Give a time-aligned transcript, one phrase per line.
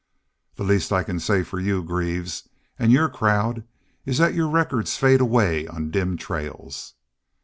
[0.55, 3.65] The least I can say for you, Greaves, an' your crowd,
[4.03, 6.95] is that your records fade away on dim trails.'